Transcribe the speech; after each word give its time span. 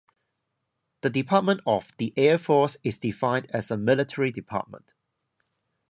The 1.01 1.11
Department 1.11 1.61
of 1.67 1.85
the 1.99 2.11
Air 2.17 2.39
Force 2.39 2.75
is 2.83 2.97
defined 2.97 3.51
as 3.51 3.69
a 3.69 3.77
"Military 3.77 4.31
Department". 4.31 4.95